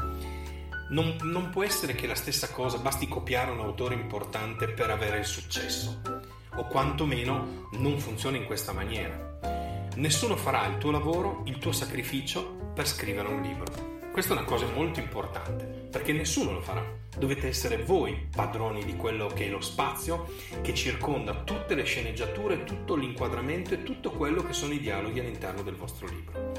Non, 0.89 1.17
non, 1.23 1.49
può 1.49 1.63
essere 1.63 1.95
che 1.95 2.07
la 2.07 2.15
stessa 2.15 2.49
cosa 2.49 2.77
basti 2.77 3.07
copiare 3.07 3.51
un 3.51 3.59
autore 3.59 3.93
importante 3.93 4.69
per 4.69 4.89
avere 4.89 5.19
il 5.19 5.25
successo, 5.25 6.01
o 6.55 6.67
quantomeno 6.67 7.67
non 7.73 7.99
funziona 7.99 8.37
in 8.37 8.45
questa 8.45 8.71
maniera. 8.71 9.37
Nessuno 9.95 10.37
farà 10.37 10.65
il 10.67 10.77
tuo 10.77 10.91
lavoro, 10.91 11.41
il 11.45 11.57
tuo 11.57 11.71
sacrificio 11.71 12.71
per 12.73 12.87
scrivere 12.87 13.27
un 13.27 13.41
libro. 13.41 13.65
Questa 14.11 14.33
è 14.33 14.37
una 14.37 14.45
cosa 14.45 14.65
molto 14.67 14.99
importante, 14.99 15.65
perché 15.65 16.13
nessuno 16.13 16.51
lo 16.51 16.61
farà. 16.61 17.05
Dovete 17.17 17.47
essere 17.47 17.77
voi 17.77 18.27
padroni 18.33 18.85
di 18.85 18.95
quello 18.95 19.25
che 19.25 19.47
è 19.47 19.49
lo 19.49 19.59
spazio 19.59 20.31
che 20.61 20.75
circonda 20.75 21.33
tutte 21.43 21.73
le 21.73 21.83
sceneggiature, 21.83 22.63
tutto 22.63 22.95
l'inquadramento 22.95 23.73
e 23.73 23.81
tutto 23.81 24.11
quello 24.11 24.43
che 24.43 24.53
sono 24.53 24.73
i 24.73 24.79
dialoghi 24.79 25.19
all'interno 25.19 25.63
del 25.63 25.75
vostro 25.75 26.07
libro. 26.07 26.51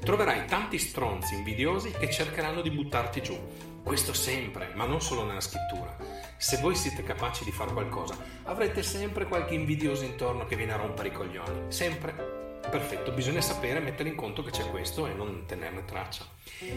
Troverai 0.00 0.46
tanti 0.46 0.78
stronzi 0.78 1.34
invidiosi 1.34 1.90
che 1.90 2.10
cercheranno 2.10 2.60
di 2.60 2.70
buttarti 2.70 3.22
giù. 3.22 3.36
Questo 3.82 4.12
sempre, 4.12 4.70
ma 4.74 4.86
non 4.86 5.02
solo 5.02 5.24
nella 5.24 5.40
scrittura. 5.40 5.96
Se 6.36 6.58
voi 6.58 6.76
siete 6.76 7.02
capaci 7.02 7.42
di 7.42 7.50
fare 7.50 7.72
qualcosa, 7.72 8.16
avrete 8.44 8.84
sempre 8.84 9.26
qualche 9.26 9.54
invidioso 9.54 10.04
intorno 10.04 10.44
che 10.46 10.54
viene 10.54 10.74
a 10.74 10.76
rompere 10.76 11.08
i 11.08 11.12
coglioni. 11.12 11.72
Sempre 11.72 12.60
perfetto, 12.70 13.10
bisogna 13.10 13.40
sapere 13.40 13.80
mettere 13.80 14.08
in 14.08 14.14
conto 14.14 14.42
che 14.42 14.50
c'è 14.50 14.68
questo 14.70 15.06
e 15.06 15.12
non 15.12 15.44
tenerne 15.46 15.84
traccia. 15.84 16.24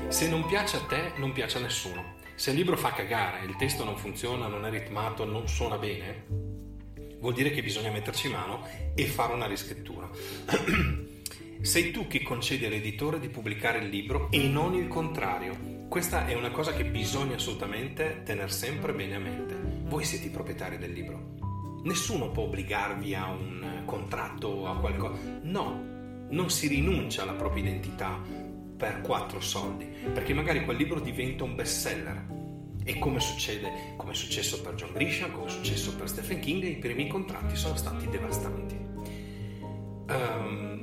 Se 0.08 0.27
non 0.27 0.46
piace 0.46 0.77
a 0.77 0.82
te, 0.82 1.12
non 1.17 1.32
piace 1.34 1.58
a 1.58 1.62
nessuno. 1.62 2.25
Se 2.38 2.51
il 2.51 2.58
libro 2.58 2.77
fa 2.77 2.91
cagare, 2.91 3.46
il 3.46 3.56
testo 3.56 3.84
non 3.84 3.98
funziona, 3.98 4.46
non 4.46 4.63
è 4.63 4.70
ritmato, 4.70 5.25
non 5.25 5.48
suona 5.48 5.79
bene, 5.79 6.25
vuol 7.20 7.34
dire 7.34 7.50
che 7.50 7.63
bisogna 7.63 7.89
metterci 7.89 8.29
mano 8.29 8.63
e 8.94 9.06
fare 9.06 9.34
una 9.34 9.48
riscrittura. 9.48 10.08
Sei 11.62 11.89
tu 11.89 12.06
che 12.06 12.22
concedi 12.22 12.67
all'editore 12.67 13.20
di 13.20 13.29
pubblicare 13.29 13.79
il 13.79 13.89
libro 13.89 14.27
e 14.29 14.48
non 14.48 14.75
il 14.75 14.88
contrario. 14.88 15.86
Questa 15.89 16.27
è 16.27 16.36
una 16.36 16.51
cosa 16.51 16.74
che 16.74 16.86
bisogna 16.86 17.38
assolutamente 17.38 18.22
tenere 18.24 18.50
sempre 18.50 18.94
bene 18.94 19.15
a 19.15 19.20
mente. 19.20 19.58
Voi 19.86 20.03
siete 20.03 20.27
i 20.27 20.29
proprietari 20.29 20.77
del 20.77 20.94
libro. 20.94 21.79
Nessuno 21.86 22.29
può 22.29 22.44
obbligarvi 22.44 23.15
a 23.15 23.32
un 23.32 23.82
contratto 23.84 24.48
o 24.48 24.67
a 24.67 24.77
qualcosa. 24.77 25.20
No, 25.41 26.27
non 26.29 26.51
si 26.51 26.67
rinuncia 26.67 27.24
alla 27.24 27.34
propria 27.34 27.63
identità 27.63 28.22
per 28.77 29.01
quattro 29.01 29.41
soldi, 29.41 29.86
perché 30.13 30.34
magari 30.34 30.63
quel 30.63 30.77
libro 30.77 31.00
diventa 31.00 31.43
un 31.43 31.55
bestseller. 31.55 32.36
E 32.84 33.00
come 33.00 33.19
succede, 33.19 33.96
come 33.98 34.12
è 34.12 34.15
successo 34.15 34.62
per 34.62 34.75
John 34.75 34.93
Grisham, 34.93 35.31
come 35.31 35.48
è 35.48 35.50
successo 35.50 35.96
per 35.96 36.07
Stephen 36.07 36.39
King, 36.39 36.63
i 36.63 36.77
primi 36.77 37.07
contratti 37.07 37.55
sono 37.55 37.75
stati 37.75 38.07
devastanti. 38.07 38.77
Um, 40.10 40.77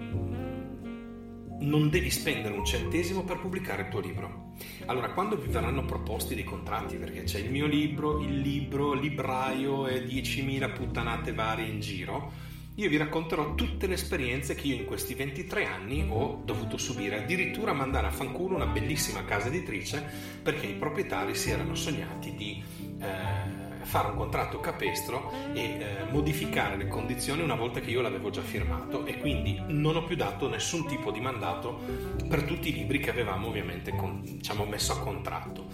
non 1.60 1.88
devi 1.88 2.10
spendere 2.10 2.54
un 2.54 2.64
centesimo 2.64 3.24
per 3.24 3.38
pubblicare 3.38 3.82
il 3.82 3.88
tuo 3.88 4.00
libro. 4.00 4.52
Allora, 4.86 5.10
quando 5.12 5.36
vi 5.36 5.48
verranno 5.48 5.84
proposti 5.84 6.34
dei 6.34 6.44
contratti, 6.44 6.96
perché 6.96 7.22
c'è 7.22 7.38
il 7.38 7.50
mio 7.50 7.66
libro, 7.66 8.20
il 8.20 8.38
libro, 8.38 8.92
il 8.92 9.00
libraio 9.00 9.86
e 9.86 10.04
10.000 10.04 10.72
puttanate 10.74 11.32
varie 11.32 11.66
in 11.66 11.80
giro, 11.80 12.32
io 12.76 12.88
vi 12.88 12.96
racconterò 12.96 13.54
tutte 13.54 13.86
le 13.86 13.94
esperienze 13.94 14.54
che 14.54 14.66
io 14.66 14.74
in 14.74 14.84
questi 14.84 15.14
23 15.14 15.66
anni 15.66 16.06
ho 16.08 16.42
dovuto 16.44 16.76
subire, 16.76 17.22
addirittura 17.22 17.72
mandare 17.72 18.08
a 18.08 18.10
fanculo 18.10 18.56
una 18.56 18.66
bellissima 18.66 19.24
casa 19.24 19.46
editrice 19.46 20.04
perché 20.42 20.66
i 20.66 20.74
proprietari 20.74 21.34
si 21.34 21.50
erano 21.50 21.74
sognati 21.74 22.34
di... 22.34 22.62
Eh, 23.00 23.72
fare 23.84 24.08
un 24.08 24.16
contratto 24.16 24.60
capestro 24.60 25.30
e 25.52 25.60
eh, 25.60 26.04
modificare 26.10 26.76
le 26.76 26.88
condizioni 26.88 27.42
una 27.42 27.54
volta 27.54 27.80
che 27.80 27.90
io 27.90 28.00
l'avevo 28.00 28.30
già 28.30 28.40
firmato 28.40 29.04
e 29.04 29.18
quindi 29.18 29.60
non 29.68 29.96
ho 29.96 30.04
più 30.04 30.16
dato 30.16 30.48
nessun 30.48 30.86
tipo 30.86 31.10
di 31.10 31.20
mandato 31.20 31.80
per 32.28 32.42
tutti 32.44 32.70
i 32.70 32.72
libri 32.72 32.98
che 32.98 33.10
avevamo 33.10 33.48
ovviamente 33.48 33.94
con, 33.94 34.22
diciamo, 34.22 34.64
messo 34.64 34.92
a 34.92 34.98
contratto. 35.00 35.66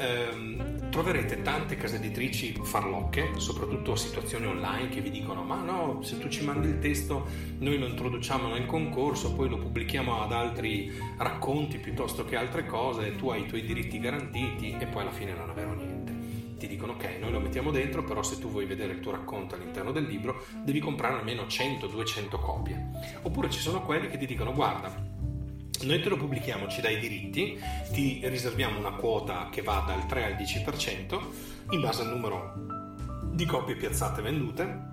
Eh, 0.00 0.88
troverete 0.88 1.42
tante 1.42 1.76
case 1.76 1.96
editrici 1.96 2.58
farlocche, 2.62 3.32
soprattutto 3.36 3.94
situazioni 3.96 4.46
online 4.46 4.88
che 4.88 5.02
vi 5.02 5.10
dicono 5.10 5.42
ma 5.42 5.60
no, 5.60 6.00
se 6.02 6.18
tu 6.18 6.30
ci 6.30 6.42
mandi 6.42 6.68
il 6.68 6.78
testo 6.78 7.26
noi 7.58 7.78
lo 7.78 7.86
introduciamo 7.86 8.48
nel 8.48 8.64
concorso, 8.64 9.34
poi 9.34 9.50
lo 9.50 9.58
pubblichiamo 9.58 10.22
ad 10.22 10.32
altri 10.32 10.90
racconti 11.18 11.76
piuttosto 11.76 12.24
che 12.24 12.36
altre 12.36 12.64
cose, 12.64 13.14
tu 13.16 13.28
hai 13.28 13.42
i 13.42 13.46
tuoi 13.46 13.62
diritti 13.62 14.00
garantiti 14.00 14.74
e 14.78 14.86
poi 14.86 15.02
alla 15.02 15.12
fine 15.12 15.34
non 15.34 15.52
vero 15.54 15.74
niente 15.74 16.00
ti 16.56 16.66
dicono 16.66 16.92
ok, 16.92 17.16
noi 17.20 17.32
lo 17.32 17.40
mettiamo 17.40 17.70
dentro, 17.70 18.04
però 18.04 18.22
se 18.22 18.38
tu 18.38 18.50
vuoi 18.50 18.66
vedere 18.66 18.92
il 18.92 19.00
tuo 19.00 19.12
racconto 19.12 19.54
all'interno 19.54 19.92
del 19.92 20.04
libro 20.04 20.44
devi 20.62 20.78
comprare 20.78 21.14
almeno 21.16 21.44
100-200 21.44 22.38
copie. 22.38 22.90
Oppure 23.22 23.48
ci 23.48 23.60
sono 23.60 23.82
quelli 23.82 24.08
che 24.08 24.18
ti 24.18 24.26
dicono 24.26 24.52
guarda, 24.52 25.09
noi 25.82 26.00
te 26.00 26.08
lo 26.08 26.16
pubblichiamo, 26.16 26.68
ci 26.68 26.80
dai 26.80 26.96
i 26.96 27.00
diritti, 27.00 27.58
ti 27.92 28.20
riserviamo 28.24 28.78
una 28.78 28.92
quota 28.92 29.48
che 29.50 29.62
va 29.62 29.84
dal 29.86 30.06
3 30.06 30.24
al 30.24 30.32
10% 30.34 31.20
in 31.70 31.80
base 31.80 32.02
al 32.02 32.08
numero 32.08 32.54
di 33.32 33.46
copie 33.46 33.76
piazzate 33.76 34.22
vendute, 34.22 34.88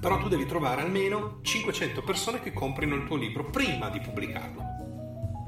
però 0.00 0.18
tu 0.18 0.28
devi 0.28 0.44
trovare 0.44 0.82
almeno 0.82 1.38
500 1.42 2.02
persone 2.02 2.40
che 2.40 2.52
comprino 2.52 2.94
il 2.94 3.06
tuo 3.06 3.16
libro 3.16 3.44
prima 3.44 3.88
di 3.88 4.00
pubblicarlo. 4.00 4.62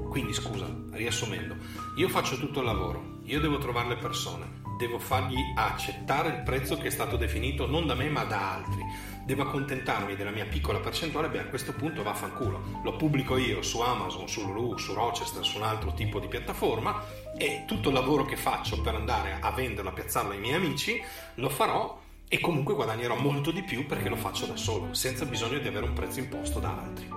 Quindi 0.09 0.33
scusa, 0.33 0.67
riassumendo, 0.91 1.55
io 1.97 2.09
faccio 2.09 2.37
tutto 2.39 2.59
il 2.59 2.65
lavoro, 2.65 3.19
io 3.25 3.39
devo 3.39 3.57
trovare 3.59 3.89
le 3.89 3.97
persone, 3.97 4.61
devo 4.79 4.97
fargli 4.97 5.37
accettare 5.55 6.29
il 6.29 6.41
prezzo 6.43 6.77
che 6.77 6.87
è 6.87 6.91
stato 6.91 7.17
definito 7.17 7.67
non 7.67 7.85
da 7.85 7.93
me 7.93 8.09
ma 8.09 8.23
da 8.23 8.55
altri, 8.55 8.83
devo 9.27 9.41
accontentarmi 9.41 10.15
della 10.15 10.31
mia 10.31 10.45
piccola 10.45 10.79
percentuale, 10.79 11.27
beh 11.27 11.39
a 11.39 11.45
questo 11.47 11.73
punto 11.73 12.01
vaffanculo, 12.01 12.79
lo 12.81 12.95
pubblico 12.95 13.35
io 13.35 13.61
su 13.61 13.81
Amazon, 13.81 14.29
su 14.29 14.41
Lulu, 14.41 14.77
su 14.77 14.93
Rochester, 14.93 15.43
su 15.43 15.57
un 15.57 15.63
altro 15.63 15.93
tipo 15.93 16.21
di 16.21 16.29
piattaforma 16.29 17.03
e 17.37 17.65
tutto 17.67 17.89
il 17.89 17.95
lavoro 17.95 18.23
che 18.23 18.37
faccio 18.37 18.81
per 18.81 18.95
andare 18.95 19.37
a 19.41 19.51
venderlo, 19.51 19.89
a 19.89 19.93
piazzarlo 19.93 20.31
ai 20.31 20.39
miei 20.39 20.53
amici, 20.53 21.03
lo 21.35 21.49
farò 21.49 21.99
e 22.25 22.39
comunque 22.39 22.73
guadagnerò 22.73 23.15
molto 23.15 23.51
di 23.51 23.63
più 23.63 23.85
perché 23.85 24.07
lo 24.07 24.15
faccio 24.15 24.45
da 24.45 24.55
solo, 24.55 24.93
senza 24.93 25.25
bisogno 25.25 25.59
di 25.59 25.67
avere 25.67 25.87
un 25.87 25.93
prezzo 25.93 26.19
imposto 26.19 26.59
da 26.59 26.77
altri. 26.77 27.09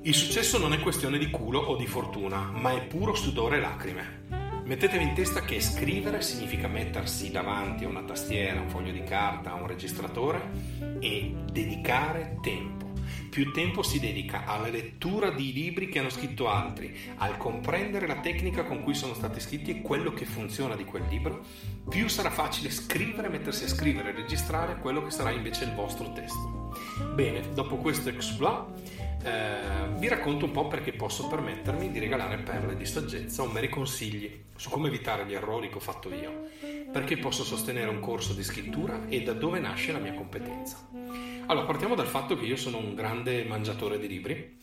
Il 0.00 0.14
successo 0.14 0.56
non 0.56 0.72
è 0.72 0.80
questione 0.80 1.18
di 1.18 1.28
culo 1.28 1.58
o 1.58 1.76
di 1.76 1.86
fortuna, 1.86 2.38
ma 2.38 2.72
è 2.72 2.80
puro 2.86 3.14
sudore 3.14 3.58
e 3.58 3.60
lacrime. 3.60 4.37
Mettetevi 4.68 5.02
in 5.02 5.14
testa 5.14 5.40
che 5.40 5.62
scrivere 5.62 6.20
significa 6.20 6.68
mettersi 6.68 7.30
davanti 7.30 7.84
a 7.84 7.88
una 7.88 8.02
tastiera, 8.02 8.60
un 8.60 8.68
foglio 8.68 8.92
di 8.92 9.02
carta, 9.02 9.52
a 9.52 9.54
un 9.54 9.66
registratore 9.66 10.50
e 11.00 11.34
dedicare 11.50 12.36
tempo. 12.42 12.92
Più 13.30 13.50
tempo 13.52 13.82
si 13.82 13.98
dedica 13.98 14.44
alla 14.44 14.68
lettura 14.68 15.30
di 15.30 15.54
libri 15.54 15.88
che 15.88 16.00
hanno 16.00 16.10
scritto 16.10 16.50
altri, 16.50 16.94
al 17.16 17.38
comprendere 17.38 18.06
la 18.06 18.20
tecnica 18.20 18.64
con 18.64 18.82
cui 18.82 18.92
sono 18.92 19.14
stati 19.14 19.40
scritti 19.40 19.70
e 19.70 19.80
quello 19.80 20.12
che 20.12 20.26
funziona 20.26 20.76
di 20.76 20.84
quel 20.84 21.04
libro, 21.08 21.46
più 21.88 22.06
sarà 22.08 22.28
facile 22.28 22.68
scrivere, 22.68 23.30
mettersi 23.30 23.64
a 23.64 23.68
scrivere 23.68 24.10
e 24.10 24.16
registrare 24.16 24.76
quello 24.80 25.02
che 25.02 25.10
sarà 25.10 25.30
invece 25.30 25.64
il 25.64 25.72
vostro 25.72 26.12
testo. 26.12 26.74
Bene, 27.14 27.54
dopo 27.54 27.76
questo 27.76 28.10
exploit 28.10 28.97
eh, 29.22 29.88
vi 29.96 30.08
racconto 30.08 30.44
un 30.44 30.52
po' 30.52 30.68
perché 30.68 30.92
posso 30.92 31.26
permettermi 31.26 31.90
di 31.90 31.98
regalare 31.98 32.38
perle 32.38 32.76
di 32.76 32.86
saggezza 32.86 33.42
o 33.42 33.46
meri 33.46 33.68
consigli 33.68 34.44
su 34.56 34.70
come 34.70 34.88
evitare 34.88 35.26
gli 35.26 35.34
errori 35.34 35.68
che 35.68 35.76
ho 35.76 35.80
fatto 35.80 36.12
io, 36.12 36.48
perché 36.92 37.16
posso 37.16 37.44
sostenere 37.44 37.88
un 37.88 38.00
corso 38.00 38.32
di 38.32 38.42
scrittura 38.42 39.06
e 39.08 39.22
da 39.22 39.32
dove 39.32 39.58
nasce 39.58 39.92
la 39.92 39.98
mia 39.98 40.14
competenza. 40.14 40.88
Allora, 41.46 41.66
partiamo 41.66 41.94
dal 41.94 42.06
fatto 42.06 42.36
che 42.36 42.44
io 42.44 42.56
sono 42.56 42.78
un 42.78 42.94
grande 42.94 43.44
mangiatore 43.44 43.98
di 43.98 44.08
libri, 44.08 44.56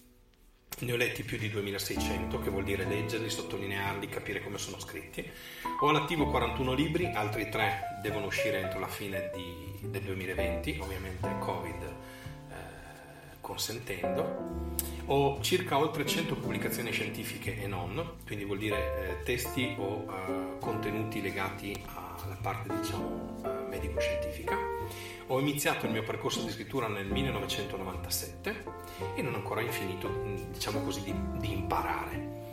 ne 0.77 0.91
ho 0.91 0.95
letti 0.97 1.24
più 1.24 1.38
di 1.38 1.50
2600, 1.50 2.39
che 2.39 2.50
vuol 2.50 2.63
dire 2.63 2.85
leggerli, 2.85 3.29
sottolinearli, 3.29 4.07
capire 4.07 4.41
come 4.41 4.57
sono 4.57 4.79
scritti. 4.79 5.25
Ho 5.81 5.89
all'attivo 5.89 6.27
41 6.27 6.74
libri, 6.74 7.12
altri 7.13 7.50
3 7.50 8.00
devono 8.01 8.25
uscire 8.27 8.59
entro 8.59 8.79
la 8.79 8.88
fine 8.88 9.31
di, 9.33 9.89
del 9.89 10.01
2020, 10.01 10.77
ovviamente 10.81 11.35
Covid 11.39 12.14
consentendo. 13.45 14.73
Ho 15.05 15.39
circa 15.41 15.77
oltre 15.77 16.03
100 16.03 16.35
pubblicazioni 16.35 16.91
scientifiche 16.91 17.61
e 17.61 17.67
non, 17.67 18.13
quindi 18.25 18.43
vuol 18.43 18.57
dire 18.57 19.19
eh, 19.19 19.23
testi 19.23 19.75
o 19.77 20.07
eh, 20.09 20.57
contenuti 20.59 21.21
legati 21.21 21.79
alla 21.93 22.37
parte 22.41 22.73
diciamo 22.75 23.41
eh, 23.45 23.69
medico-scientifica. 23.69 24.57
Ho 25.27 25.39
iniziato 25.39 25.85
il 25.85 25.91
mio 25.91 26.01
percorso 26.01 26.41
di 26.41 26.49
scrittura 26.49 26.87
nel 26.87 27.05
1997 27.05 28.63
e 29.13 29.21
non 29.21 29.33
ho 29.33 29.37
ancora 29.37 29.61
finito, 29.69 30.09
diciamo 30.51 30.81
così, 30.81 31.03
di, 31.03 31.13
di 31.37 31.51
imparare 31.51 32.44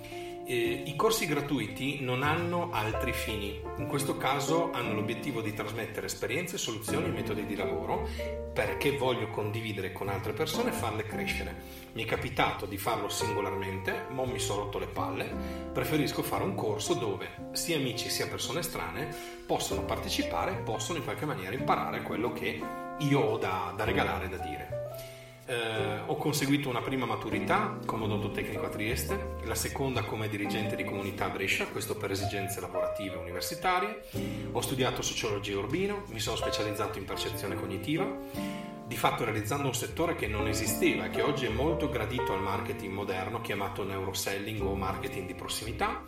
eh, 0.45 0.83
I 0.87 0.97
corsi 0.97 1.27
gratuiti 1.27 2.01
non 2.01 2.23
hanno 2.23 2.71
altri 2.73 3.13
fini, 3.13 3.61
in 3.79 3.87
questo 3.87 4.17
caso 4.17 4.71
hanno 4.73 4.95
l'obiettivo 4.95 5.41
di 5.41 5.55
trasmettere 5.55 6.07
esperienze, 6.07 6.59
soluzioni 6.59 7.07
e 7.07 7.11
metodi 7.11 7.47
di 7.47 7.57
lavoro 7.57 8.09
perché 8.53 8.97
voglio 8.97 9.29
condividere 9.29 9.93
con 9.93 10.09
altre 10.09 10.33
persone 10.33 10.71
e 10.71 10.73
farle 10.73 11.05
crescere. 11.05 11.81
Mi 11.93 12.05
è 12.05 12.07
capitato 12.07 12.67
di 12.67 12.77
farlo 12.77 13.09
singolarmente, 13.09 14.07
ma 14.11 14.25
mi 14.25 14.39
sono 14.39 14.65
rotto 14.65 14.79
le 14.79 14.89
palle, 14.89 15.35
preferisco 15.73 16.23
fare 16.23 16.45
un 16.45 16.55
corso 16.55 16.95
dove 16.95 17.51
sia 17.53 17.77
amici 17.77 18.11
sia 18.11 18.29
persone 18.29 18.61
estranee 18.61 19.15
possono 19.47 19.85
partecipare 19.85 20.53
e 20.53 20.63
possono 20.63 20.99
in 20.99 21.05
qualche 21.05 21.27
maniera 21.27 21.55
imparare 21.55 22.03
quello 22.03 22.33
che 22.33 22.61
io 22.99 23.21
ho 23.21 23.39
da, 23.39 23.73
da 23.77 23.85
regalare, 23.85 24.29
da 24.29 24.39
dire. 24.39 24.82
Eh, 25.53 26.01
ho 26.07 26.17
conseguito 26.17 26.71
una 26.71 26.81
prima 26.81 27.05
maturità 27.05 27.77
come 27.85 28.05
odontotecnico 28.05 28.65
a 28.65 28.69
Trieste, 28.71 29.35
la 29.45 29.55
seconda 29.55 30.03
come 30.03 30.29
dirigente 30.29 30.77
di 30.77 30.85
comunità 30.85 31.27
a 31.27 31.29
Brescia, 31.29 31.67
questo 31.67 31.95
per 31.95 32.11
esigenze 32.11 32.59
lavorative 32.61 33.17
universitarie. 33.17 34.03
Ho 34.53 34.61
studiato 34.63 35.03
sociologia 35.03 35.59
urbino, 35.59 36.05
mi 36.09 36.21
sono 36.21 36.37
specializzato 36.37 36.99
in 36.99 37.05
percezione 37.05 37.55
cognitiva, 37.55 38.11
di 38.87 38.97
fatto 38.97 39.25
realizzando 39.25 39.67
un 39.67 39.75
settore 39.75 40.15
che 40.15 40.27
non 40.27 40.49
esisteva 40.49 41.05
e 41.05 41.11
che 41.11 41.21
oggi 41.21 41.45
è 41.45 41.51
molto 41.51 41.91
gradito 41.91 42.33
al 42.33 42.41
marketing 42.41 42.93
moderno 42.93 43.43
chiamato 43.43 43.85
neuroselling 43.85 44.63
o 44.63 44.75
marketing 44.75 45.27
di 45.27 45.35
prossimità 45.35 46.03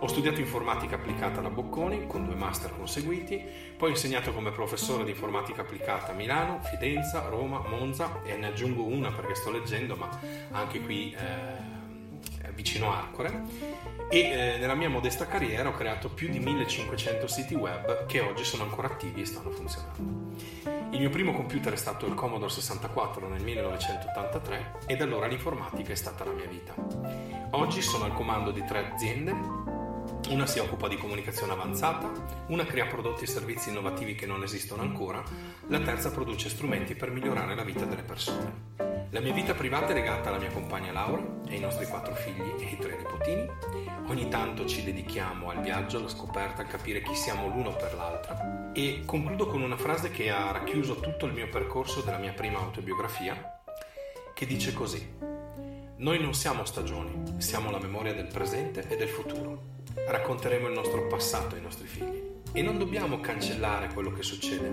ho 0.00 0.06
studiato 0.06 0.40
informatica 0.40 0.94
applicata 0.94 1.40
alla 1.40 1.50
Bocconi 1.50 2.06
con 2.06 2.24
due 2.24 2.36
master 2.36 2.74
conseguiti, 2.76 3.42
poi 3.76 3.88
ho 3.88 3.92
insegnato 3.92 4.32
come 4.32 4.52
professore 4.52 5.04
di 5.04 5.10
informatica 5.10 5.62
applicata 5.62 6.12
a 6.12 6.14
Milano, 6.14 6.60
Fidenza, 6.62 7.28
Roma, 7.28 7.60
Monza 7.68 8.22
e 8.22 8.36
ne 8.36 8.46
aggiungo 8.46 8.84
una 8.84 9.10
perché 9.10 9.34
sto 9.34 9.50
leggendo, 9.50 9.96
ma 9.96 10.08
anche 10.52 10.80
qui 10.80 11.12
eh, 11.12 12.52
vicino 12.52 12.92
Arcore. 12.92 13.76
E 14.08 14.18
eh, 14.18 14.58
nella 14.58 14.74
mia 14.74 14.88
modesta 14.88 15.26
carriera 15.26 15.68
ho 15.68 15.72
creato 15.72 16.08
più 16.08 16.28
di 16.28 16.38
1500 16.38 17.26
siti 17.26 17.54
web 17.54 18.06
che 18.06 18.20
oggi 18.20 18.44
sono 18.44 18.62
ancora 18.62 18.88
attivi 18.88 19.22
e 19.22 19.26
stanno 19.26 19.50
funzionando. 19.50 20.36
Il 20.90 21.00
mio 21.00 21.10
primo 21.10 21.32
computer 21.32 21.72
è 21.72 21.76
stato 21.76 22.06
il 22.06 22.14
Commodore 22.14 22.50
64 22.50 23.28
nel 23.28 23.42
1983 23.42 24.72
e 24.86 24.96
da 24.96 25.04
allora 25.04 25.26
l'informatica 25.26 25.92
è 25.92 25.96
stata 25.96 26.24
la 26.24 26.32
mia 26.32 26.46
vita. 26.46 26.74
Oggi 27.50 27.82
sono 27.82 28.04
al 28.04 28.14
comando 28.14 28.50
di 28.50 28.64
tre 28.64 28.90
aziende 28.92 29.77
una 30.28 30.46
si 30.46 30.58
occupa 30.58 30.88
di 30.88 30.96
comunicazione 30.96 31.52
avanzata, 31.52 32.10
una 32.48 32.64
crea 32.66 32.86
prodotti 32.86 33.24
e 33.24 33.26
servizi 33.26 33.70
innovativi 33.70 34.14
che 34.14 34.26
non 34.26 34.42
esistono 34.42 34.82
ancora, 34.82 35.22
la 35.68 35.80
terza 35.80 36.10
produce 36.10 36.50
strumenti 36.50 36.94
per 36.94 37.10
migliorare 37.10 37.54
la 37.54 37.64
vita 37.64 37.84
delle 37.84 38.02
persone. 38.02 39.06
La 39.10 39.20
mia 39.20 39.32
vita 39.32 39.54
privata 39.54 39.92
è 39.92 39.94
legata 39.94 40.28
alla 40.28 40.38
mia 40.38 40.50
compagna 40.50 40.92
Laura 40.92 41.22
ai 41.48 41.58
nostri 41.60 41.86
quattro 41.86 42.14
figli 42.14 42.54
e 42.58 42.72
i 42.72 42.76
tre 42.78 42.98
nipotini. 42.98 43.48
Ogni 44.08 44.28
tanto 44.28 44.66
ci 44.66 44.84
dedichiamo 44.84 45.48
al 45.48 45.62
viaggio, 45.62 45.96
alla 45.96 46.08
scoperta, 46.08 46.60
a 46.60 46.66
capire 46.66 47.00
chi 47.00 47.14
siamo 47.14 47.48
l'uno 47.48 47.74
per 47.74 47.94
l'altra. 47.94 48.70
E 48.74 49.04
concludo 49.06 49.46
con 49.46 49.62
una 49.62 49.78
frase 49.78 50.10
che 50.10 50.30
ha 50.30 50.50
racchiuso 50.52 51.00
tutto 51.00 51.24
il 51.24 51.32
mio 51.32 51.48
percorso 51.48 52.02
della 52.02 52.18
mia 52.18 52.32
prima 52.32 52.58
autobiografia, 52.58 53.62
che 54.34 54.44
dice 54.44 54.74
così. 54.74 55.16
Noi 55.96 56.20
non 56.20 56.34
siamo 56.34 56.66
stagioni, 56.66 57.40
siamo 57.40 57.70
la 57.70 57.78
memoria 57.78 58.12
del 58.12 58.28
presente 58.28 58.86
e 58.88 58.96
del 58.96 59.08
futuro 59.08 59.76
racconteremo 60.06 60.68
il 60.68 60.74
nostro 60.74 61.06
passato 61.06 61.54
ai 61.54 61.60
nostri 61.60 61.86
figli. 61.86 62.22
E 62.52 62.62
non 62.62 62.78
dobbiamo 62.78 63.20
cancellare 63.20 63.88
quello 63.92 64.12
che 64.12 64.22
succede, 64.22 64.70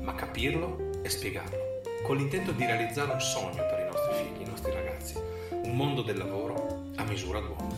ma 0.00 0.14
capirlo 0.14 0.90
e 1.02 1.08
spiegarlo, 1.08 1.80
con 2.02 2.16
l'intento 2.16 2.52
di 2.52 2.64
realizzare 2.64 3.12
un 3.12 3.20
sogno 3.20 3.66
per 3.66 3.80
i 3.80 3.90
nostri 3.90 4.14
figli, 4.14 4.46
i 4.46 4.50
nostri 4.50 4.72
ragazzi, 4.72 5.14
un 5.50 5.76
mondo 5.76 6.02
del 6.02 6.16
lavoro 6.16 6.86
a 6.96 7.04
misura 7.04 7.40
d'uomo. 7.40 7.76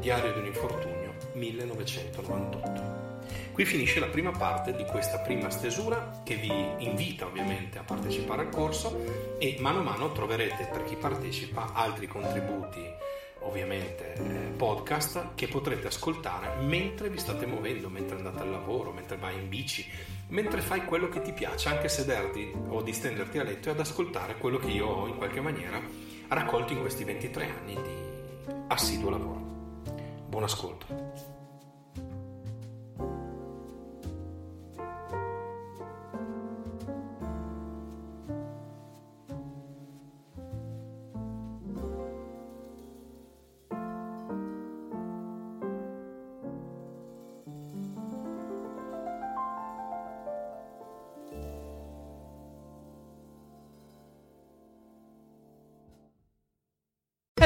Diario 0.00 0.32
di 0.32 0.38
un 0.40 0.46
infortunio 0.46 1.14
1998. 1.34 2.94
Qui 3.52 3.64
finisce 3.64 4.00
la 4.00 4.08
prima 4.08 4.32
parte 4.32 4.76
di 4.76 4.84
questa 4.84 5.20
prima 5.20 5.48
stesura 5.48 6.20
che 6.24 6.34
vi 6.34 6.52
invita 6.78 7.24
ovviamente 7.24 7.78
a 7.78 7.82
partecipare 7.82 8.42
al 8.42 8.48
corso 8.50 9.36
e 9.38 9.56
mano 9.60 9.78
a 9.78 9.82
mano 9.82 10.12
troverete 10.12 10.68
per 10.70 10.84
chi 10.84 10.94
partecipa 10.94 11.72
altri 11.72 12.06
contributi 12.06 12.84
ovviamente 13.46 14.14
eh, 14.14 14.52
podcast 14.56 15.34
che 15.34 15.48
potrete 15.48 15.86
ascoltare 15.86 16.62
mentre 16.62 17.08
vi 17.08 17.18
state 17.18 17.46
muovendo, 17.46 17.88
mentre 17.88 18.16
andate 18.16 18.42
al 18.42 18.50
lavoro, 18.50 18.92
mentre 18.92 19.16
vai 19.16 19.34
in 19.34 19.48
bici, 19.48 19.88
mentre 20.28 20.60
fai 20.60 20.84
quello 20.84 21.08
che 21.08 21.22
ti 21.22 21.32
piace, 21.32 21.68
anche 21.68 21.88
sederti 21.88 22.52
o 22.68 22.82
distenderti 22.82 23.38
a 23.38 23.44
letto 23.44 23.68
e 23.68 23.72
ad 23.72 23.80
ascoltare 23.80 24.36
quello 24.36 24.58
che 24.58 24.70
io 24.70 24.86
ho 24.86 25.06
in 25.06 25.16
qualche 25.16 25.40
maniera 25.40 25.80
raccolto 26.28 26.72
in 26.72 26.80
questi 26.80 27.04
23 27.04 27.44
anni 27.44 27.74
di 27.74 28.54
assiduo 28.68 29.10
lavoro. 29.10 29.44
Buon 30.28 30.42
ascolto. 30.42 31.35